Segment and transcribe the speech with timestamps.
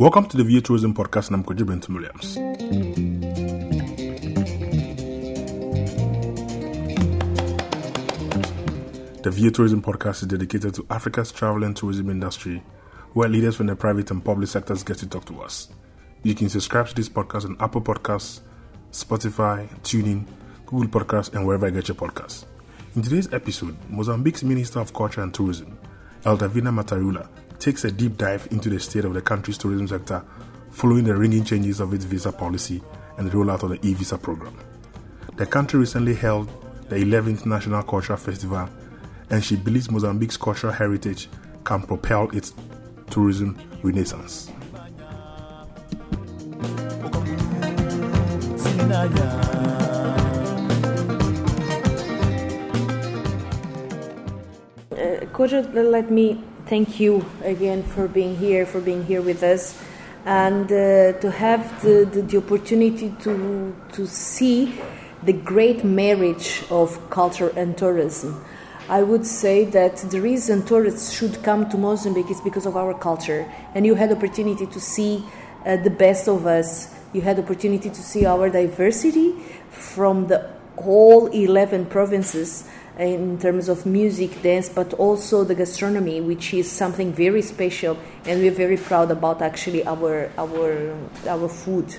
[0.00, 2.36] Welcome to the VA Tourism Podcast, and I'm Kojo Bentum Williams.
[9.22, 12.62] The VA Tourism Podcast is dedicated to Africa's travel and tourism industry,
[13.12, 15.68] where leaders from the private and public sectors get to talk to us.
[16.22, 18.40] You can subscribe to this podcast on Apple Podcasts,
[18.92, 20.24] Spotify, TuneIn,
[20.64, 22.46] Google Podcasts, and wherever you get your podcasts.
[22.96, 25.78] In today's episode, Mozambique's Minister of Culture and Tourism,
[26.22, 27.28] Eldevina Materula,
[27.60, 30.24] takes a deep dive into the state of the country's tourism sector
[30.70, 32.82] following the ringing changes of its visa policy
[33.18, 34.56] and the rollout of the e visa program.
[35.36, 36.48] The country recently held
[36.88, 38.68] the 11th National Cultural Festival,
[39.28, 41.28] and she believes Mozambique's cultural heritage
[41.64, 42.54] can propel its
[43.10, 44.50] tourism renaissance.
[54.92, 59.42] Uh, could you let me thank you again for being here, for being here with
[59.42, 59.76] us,
[60.24, 64.78] and uh, to have the, the, the, opportunity to, to see
[65.24, 68.44] the great marriage of culture and tourism.
[68.88, 72.94] I would say that the reason tourists should come to Mozambique is because of our
[72.94, 75.24] culture, and you had opportunity to see
[75.66, 76.94] uh, the best of us.
[77.12, 79.34] You had opportunity to see our diversity
[79.70, 82.64] from the whole 11 provinces
[83.00, 88.40] in terms of music, dance, but also the gastronomy, which is something very special, and
[88.40, 90.94] we're very proud about actually our our
[91.26, 91.96] our food.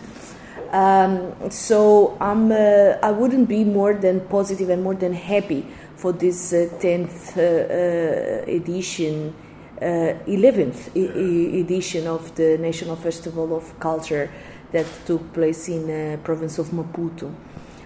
[0.72, 6.12] Um, so I'm uh, I wouldn't be more than positive and more than happy for
[6.14, 9.34] this uh, tenth uh, uh edition.
[9.82, 14.30] Uh, eleventh edition of the National Festival of Culture
[14.72, 17.34] that took place in the uh, province of Maputo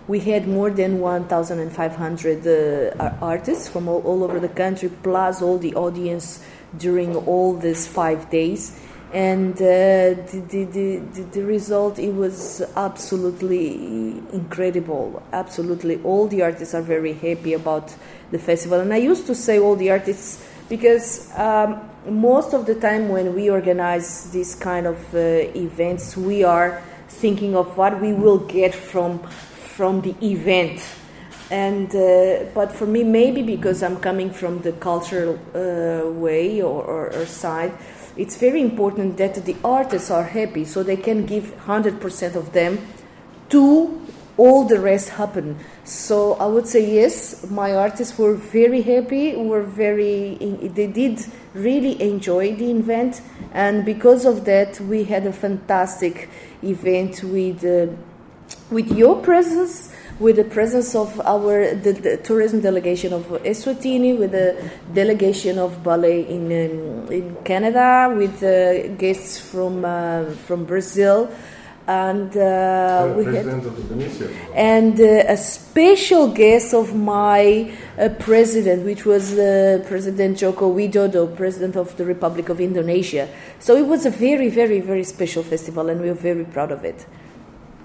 [0.08, 5.58] we had more than 1,500 uh, artists from all, all, over the country, plus all
[5.58, 6.44] the audience
[6.78, 8.80] during all these five days.
[9.14, 15.24] And uh, the, the, the, the, result, it was absolutely incredible.
[15.32, 16.02] Absolutely.
[16.04, 17.96] All the artists are very happy about
[18.32, 18.82] the festival.
[18.82, 23.34] And I used to say all the artists because um, most of the time when
[23.34, 28.76] we organize these kind of uh, events, we are thinking of what we will get
[28.76, 29.20] from
[29.76, 30.82] from the event.
[31.52, 36.82] And uh, but for me, maybe because I'm coming from the cultural uh, way or,
[36.84, 37.74] or, or, side,
[38.18, 42.54] it's very important that the artists are happy, so they can give hundred percent of
[42.54, 42.80] them
[43.50, 44.02] to
[44.38, 45.58] all the rest happen.
[45.84, 50.36] So I would say yes, my artists were very happy, were very,
[50.74, 53.22] they did really enjoy the event,
[53.54, 56.30] and because of that, we had a fantastic
[56.64, 57.64] event with.
[57.64, 57.94] Uh,
[58.72, 64.32] with your presence, with the presence of our the, the tourism delegation of Eswatini, with
[64.32, 64.56] the
[64.94, 71.30] delegation of ballet in in, in Canada, with uh, guests from uh, from Brazil,
[71.88, 73.46] and uh, we had
[74.56, 81.36] and uh, a special guest of my uh, president, which was uh, President Joko Widodo,
[81.36, 83.30] president of the Republic of Indonesia.
[83.60, 86.84] So it was a very, very, very special festival, and we are very proud of
[86.84, 87.06] it.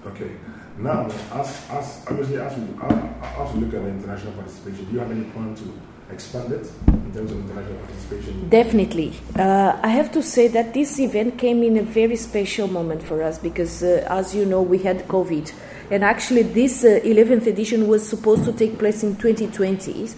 [0.07, 0.31] Okay.
[0.79, 4.99] Now, as, as obviously as we, as we look at the international participation, do you
[4.99, 5.81] have any plan to
[6.13, 8.49] expand it in terms of international participation?
[8.49, 9.13] Definitely.
[9.37, 13.23] Uh, I have to say that this event came in a very special moment for
[13.23, 15.53] us because, uh, as you know, we had COVID.
[15.91, 20.11] And actually, this uh, 11th edition was supposed to take place in 2020,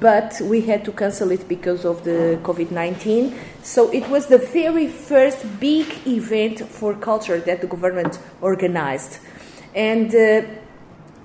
[0.00, 3.38] but we had to cancel it because of the COVID 19.
[3.62, 9.18] So it was the very first big event for culture that the government organized.
[9.74, 10.42] And uh,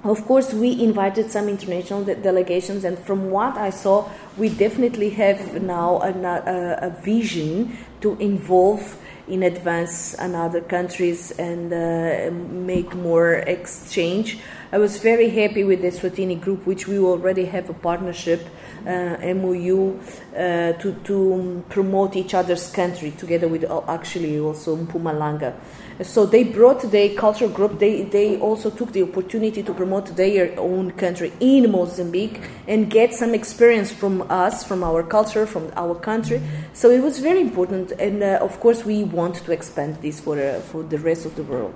[0.04, 5.12] of course, we invited some international de- delegations, and from what I saw, we definitely
[5.12, 8.98] have now a, a, a vision to involve
[9.28, 14.40] in advance another countries and uh, make more exchange.
[14.72, 18.46] I was very happy with the Swatini group, which we already have a partnership,
[18.86, 20.00] MOU,
[20.36, 25.54] uh, to, to promote each other's country together with uh, actually also Mpumalanga.
[26.02, 30.60] So they brought their cultural group, they, they also took the opportunity to promote their
[30.60, 35.94] own country in Mozambique and get some experience from us, from our culture, from our
[35.94, 36.42] country.
[36.74, 40.40] So it was very important, and uh, of course, we want to expand this for,
[40.40, 41.76] uh, for the rest of the world.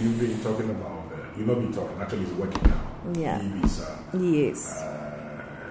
[0.00, 2.80] You've been talking about, uh, you've not been talking, actually, it's working now.
[3.14, 3.42] Yeah.
[3.42, 3.98] E-visa.
[4.18, 4.93] Yes.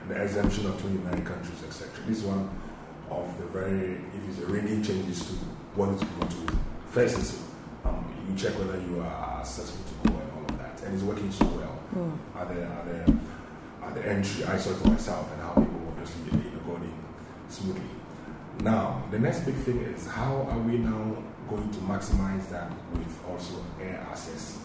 [0.08, 1.90] The exemption of 29 countries, etc.
[2.06, 2.50] This is one
[3.10, 5.34] of the very, if it's a ringing changes to
[5.76, 6.58] what is going to
[6.94, 7.42] first is
[7.86, 10.82] um, you check whether you are successful to go and all of that.
[10.86, 11.80] And it's working so well.
[11.96, 12.18] Mm.
[12.40, 15.82] At, the, at, the, at the entry, I saw it for myself and how people
[15.90, 16.94] obviously you know, going
[17.50, 17.82] smoothly.
[18.62, 21.18] Now, the next big thing is how are we now
[21.50, 24.60] going to maximize that with also air access?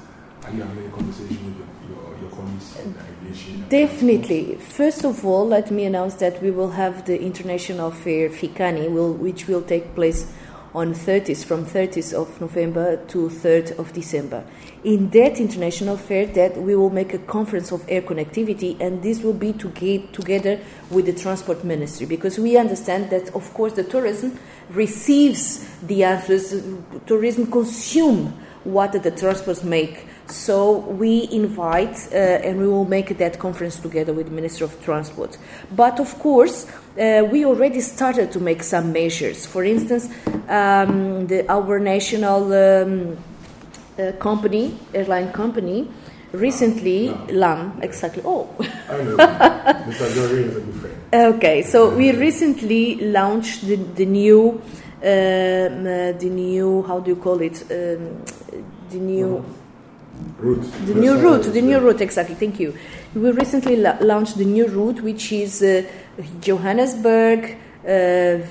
[0.44, 3.68] Are you having a conversation with your, your, your colleagues in aviation?
[3.68, 4.54] Definitely.
[4.56, 9.12] First of all, let me announce that we will have the International Fair Fikani, will,
[9.12, 10.32] which will take place
[10.74, 14.44] on 30th, from 30th of November to 3rd of December.
[14.84, 19.22] In that international fair, that we will make a conference of air connectivity, and this
[19.22, 23.72] will be to get together with the transport ministry because we understand that, of course,
[23.72, 24.38] the tourism
[24.70, 26.62] receives the answers.
[27.06, 30.06] Tourism consume what the transports make.
[30.30, 34.82] So we invite uh, and we will make that conference together with the Minister of
[34.84, 35.38] Transport.
[35.74, 36.66] But of course,
[36.98, 39.46] uh, we already started to make some measures.
[39.46, 40.08] For instance,
[40.48, 43.16] um, the, our national um,
[43.98, 45.88] uh, company, airline company,
[46.32, 48.22] recently, LAM, exactly.
[48.24, 48.48] Oh.
[48.60, 49.16] I know.
[49.16, 50.14] Mr.
[50.14, 51.34] Jory is a good friend.
[51.36, 54.60] Okay, so we recently launched the, the new, um,
[55.00, 57.62] uh, the new, how do you call it?
[57.62, 58.22] Um,
[58.90, 59.44] the new.
[60.38, 60.62] Route.
[60.86, 62.34] The new route, the new route, exactly.
[62.34, 62.76] Thank you.
[63.14, 65.82] We recently la- launched the new route, which is uh,
[66.40, 67.88] Johannesburg, uh,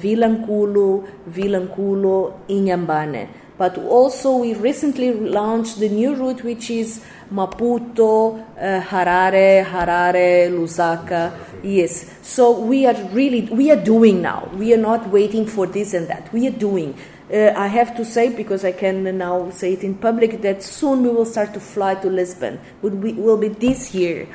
[0.01, 3.29] Vilankulo, Vilankulo, Inhambane.
[3.57, 11.33] But also, we recently launched the new route, which is Maputo, uh, Harare, Harare, Lusaka.
[11.63, 12.17] Yes.
[12.21, 14.49] So we are really we are doing now.
[14.55, 16.31] We are not waiting for this and that.
[16.31, 16.95] We are doing.
[17.31, 21.03] Uh, I have to say, because I can now say it in public, that soon
[21.03, 22.59] we will start to fly to Lisbon.
[22.81, 24.29] Be, will be this year.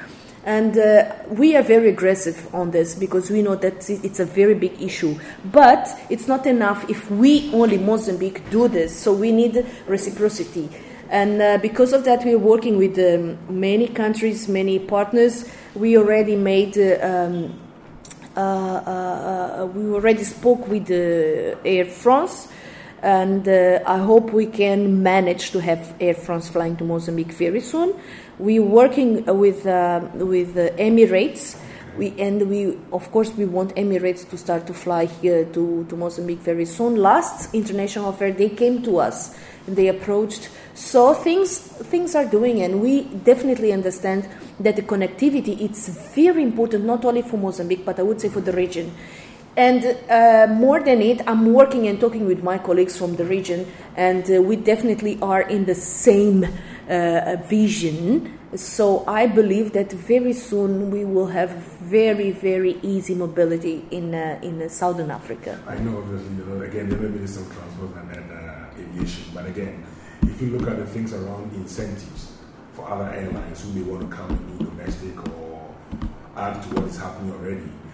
[0.45, 4.55] And uh, we are very aggressive on this because we know that it's a very
[4.55, 5.19] big issue.
[5.45, 8.95] But it's not enough if we only, Mozambique, do this.
[8.95, 10.69] So we need reciprocity.
[11.09, 15.51] And uh, because of that, we are working with um, many countries, many partners.
[15.75, 16.77] We already made.
[16.77, 17.59] Um,
[18.37, 22.49] uh, uh, we already spoke with Air France
[23.03, 27.61] and uh, I hope we can manage to have Air France flying to Mozambique very
[27.61, 27.95] soon.
[28.39, 31.59] We're working with uh, with uh, Emirates.
[31.99, 35.95] We, and we, of course, we want Emirates to start to fly here to, to
[35.95, 36.97] Mozambique very soon.
[36.97, 40.49] Last international fair, they came to us and they approached.
[40.75, 44.27] So things things are doing, and we definitely understand
[44.61, 48.41] that the connectivity it's very important, not only for Mozambique, but I would say for
[48.41, 48.95] the region.
[49.57, 53.67] And uh, more than it, I'm working and talking with my colleagues from the region,
[53.97, 56.47] and uh, we definitely are in the same
[56.89, 58.39] uh, vision.
[58.57, 64.39] So I believe that very soon we will have very, very easy mobility in uh,
[64.43, 65.61] in Southern Africa.
[65.67, 69.47] I know, obviously, you know, again, there may be some transport and uh, aviation, but
[69.47, 69.85] again,
[70.23, 72.33] if you look at the things around incentives
[72.73, 75.75] for other airlines who may want to come and do domestic or
[76.37, 77.92] add to what is happening already uh,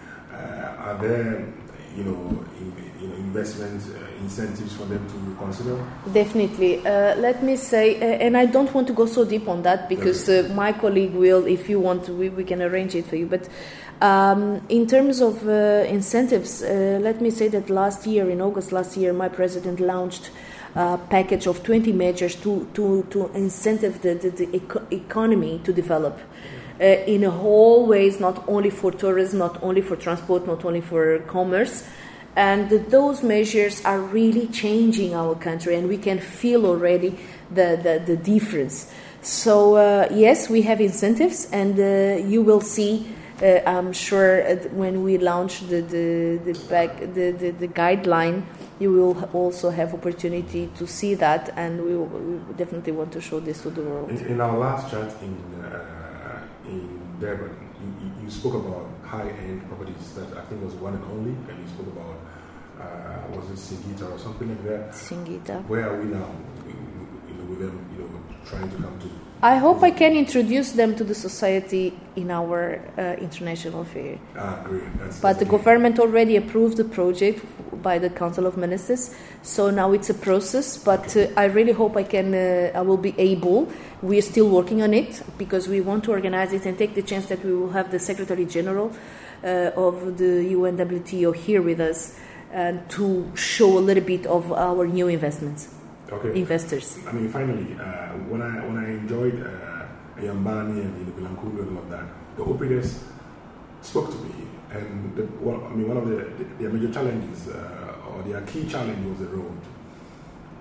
[0.88, 1.46] are there,
[1.96, 5.76] you know, in, you know investment uh, incentives for them to consider?
[6.12, 6.78] Definitely.
[6.78, 10.28] Uh, let me say, and I don't want to go so deep on that because
[10.52, 13.26] my colleague will, if you want, we, we can arrange it for you.
[13.26, 13.48] But
[14.00, 18.72] um, in terms of uh, incentives, uh, let me say that last year, in August
[18.72, 20.30] last year, my president launched
[20.74, 25.72] a package of 20 measures to, to, to incentive the, the, the eco- economy to
[25.72, 26.18] develop.
[26.80, 30.80] Uh, in a whole ways, not only for tourism, not only for transport, not only
[30.80, 31.84] for commerce.
[32.36, 37.18] And those measures are really changing our country, and we can feel already
[37.50, 38.92] the, the, the difference.
[39.22, 43.08] So, uh, yes, we have incentives, and uh, you will see.
[43.42, 48.44] Uh, I'm sure when we launch the the the, back, the, the, the guideline,
[48.78, 53.20] you will also have opportunity to see that, and we, will, we definitely want to
[53.20, 54.10] show this to the world.
[54.10, 55.36] In, in our last chat in
[57.22, 57.50] in but
[58.02, 61.68] you, you, spoke about high-end properties that I think was one and only, and you
[61.68, 62.16] spoke about
[62.80, 64.90] uh, was it Singita or something like that?
[64.92, 65.66] Singita.
[65.66, 66.30] Where are we now?
[67.48, 69.10] You know, with them, you know, trying to come to.
[69.40, 74.18] I hope I can introduce them to the society in our uh, international fair.
[74.36, 74.82] Ah, great.
[74.98, 77.44] That's, but that's the government already approved the project
[77.80, 80.76] by the Council of Ministers, so now it's a process.
[80.76, 83.70] But uh, I really hope I can, uh, I will be able.
[84.02, 87.02] We are still working on it because we want to organize it and take the
[87.02, 88.92] chance that we will have the Secretary General
[89.44, 92.18] uh, of the UNWTO here with us
[92.50, 95.77] and to show a little bit of our new investments
[96.12, 96.38] okay.
[96.38, 96.98] investors.
[97.06, 101.82] I mean, finally, uh, when I when I enjoyed uh, Inhambane and Vilankulo and all
[101.84, 102.04] of that,
[102.36, 103.04] the operators
[103.82, 104.34] spoke to me,
[104.70, 108.40] and the, well, I mean, one of the, the, their major challenges uh, or their
[108.42, 109.58] key challenge was the road.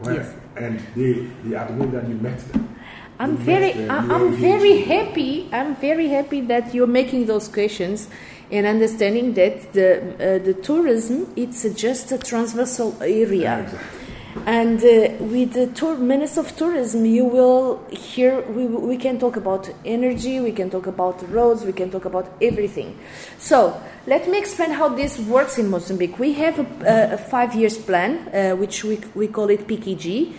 [0.02, 0.18] Right?
[0.18, 0.36] Yes.
[0.56, 1.14] And they
[1.44, 2.76] they admit that you met them.
[3.20, 5.50] I'm You very, them, I- you I'm very happy.
[5.52, 8.10] I'm very happy that you're making those questions
[8.52, 13.64] and understanding that the uh, the tourism it's just a transversal area.
[13.64, 13.97] Exactly.
[14.46, 19.36] And uh, with the tour, Minister of Tourism, you will hear, we, we can talk
[19.36, 22.98] about energy, we can talk about roads, we can talk about everything.
[23.38, 26.20] So, let me explain how this works in Mozambique.
[26.20, 30.34] We have a, a five years plan, uh, which we, we call it PQG.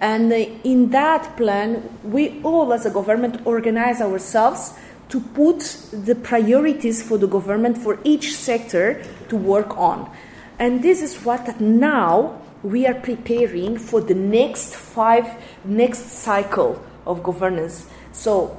[0.00, 4.74] And uh, in that plan, we all as a government organize ourselves
[5.08, 5.60] to put
[5.92, 10.10] the priorities for the government for each sector to work on.
[10.58, 15.26] And this is what now we are preparing for the next five,
[15.64, 17.86] next cycle of governance.
[18.12, 18.56] So,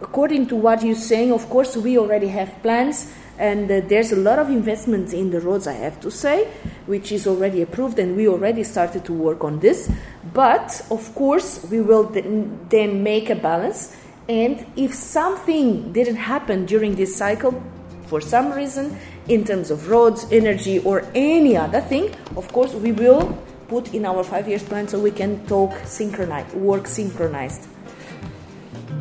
[0.00, 4.16] according to what you're saying, of course, we already have plans, and uh, there's a
[4.16, 6.46] lot of investments in the roads, I have to say,
[6.86, 9.90] which is already approved, and we already started to work on this.
[10.32, 13.96] But, of course, we will then make a balance.
[14.28, 17.62] And if something didn't happen during this cycle,
[18.06, 18.96] for some reason,
[19.28, 23.38] in terms of roads, energy, or any other thing, of course, we will
[23.68, 27.66] put in our five years plan so we can talk synchronized, work synchronized.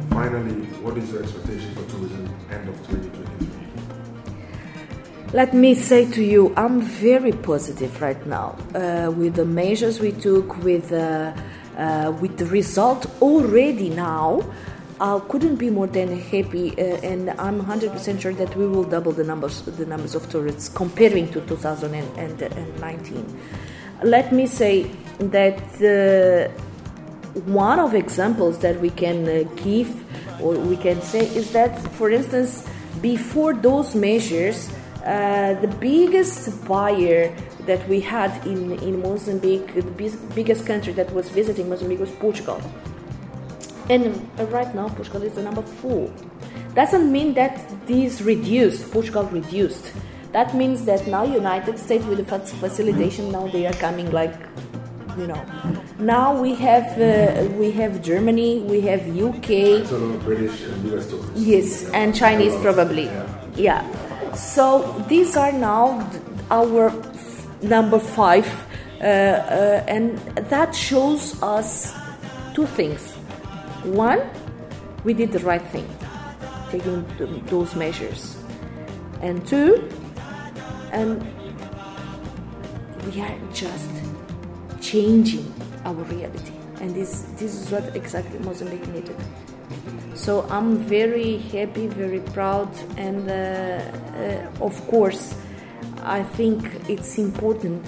[0.10, 3.54] Finally, what is your expectation for tourism end of 2023?
[5.34, 10.12] Let me say to you, I'm very positive right now uh, with the measures we
[10.12, 11.34] took, with uh,
[11.78, 14.42] uh, with the result already now.
[15.04, 19.12] I couldn't be more than happy, uh, and I'm 100% sure that we will double
[19.12, 23.40] the numbers the numbers of tourists comparing to 2019.
[24.02, 26.48] Let me say that uh,
[27.42, 29.90] one of examples that we can uh, give
[30.42, 32.66] or we can say is that, for instance,
[33.02, 34.70] before those measures,
[35.04, 39.84] uh, the biggest buyer that we had in, in Mozambique, the
[40.34, 42.62] biggest country that was visiting Mozambique was Portugal.
[43.90, 46.12] And uh, right now, Portugal is the number four.
[46.74, 49.92] Doesn't mean that this reduced, Portugal reduced.
[50.32, 54.34] That means that now United States with the facilitation, now they are coming like,
[55.18, 55.46] you know.
[56.00, 59.86] Now we have uh, we have Germany, we have UK.
[60.24, 61.32] British and US tourists.
[61.36, 63.06] Yes, and Chinese probably.
[63.06, 63.28] Yeah.
[63.56, 64.34] yeah.
[64.34, 66.10] So these are now
[66.50, 66.92] our
[67.62, 68.48] number five,
[69.00, 70.18] uh, uh, and
[70.50, 71.94] that shows us
[72.56, 73.13] two things
[73.86, 74.22] one,
[75.04, 75.88] we did the right thing,
[76.70, 77.06] taking
[77.48, 78.38] those measures.
[79.22, 79.90] And two,
[80.92, 81.22] and
[83.06, 83.90] we are just
[84.82, 85.54] changing
[85.86, 86.54] our reality.
[86.82, 89.16] And this, this is what exactly Mozambique needed.
[90.14, 95.36] So I'm very happy, very proud, and uh, uh, of course,
[96.04, 97.86] I think it's important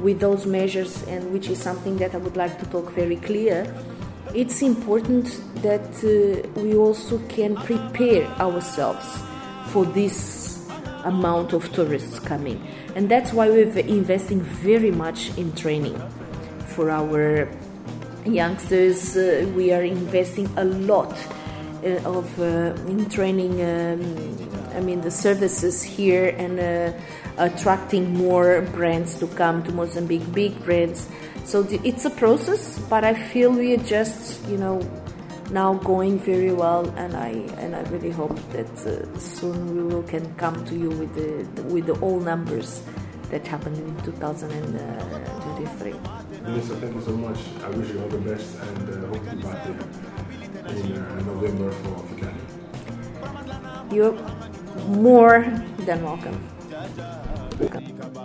[0.00, 3.66] with those measures, and which is something that I would like to talk very clear
[4.34, 9.22] it's important that uh, we also can prepare ourselves
[9.68, 10.68] for this
[11.04, 12.60] amount of tourists coming.
[12.96, 15.96] And that's why we're investing very much in training
[16.74, 17.48] for our
[18.26, 19.16] youngsters.
[19.16, 21.14] Uh, we are investing a lot
[21.84, 23.60] uh, of uh, in training.
[23.62, 26.98] Um, I mean the services here and uh,
[27.38, 31.08] attracting more brands to come to Mozambique, big brands
[31.44, 34.80] so the, it's a process, but I feel we are just, you know,
[35.50, 40.02] now going very well, and I and I really hope that uh, soon we will
[40.02, 42.82] can come to you with the with the all numbers
[43.30, 45.94] that happened in 2023.
[46.42, 47.38] Minister, thank you so much.
[47.62, 49.76] I wish you all the best, and uh, hope to be back there
[50.76, 52.42] in uh, November for Fikani.
[53.92, 54.16] You're
[54.88, 55.44] more
[55.86, 56.38] than welcome.
[57.60, 58.23] welcome.